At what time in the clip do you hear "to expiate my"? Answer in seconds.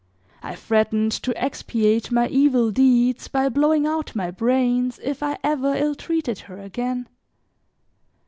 1.21-2.27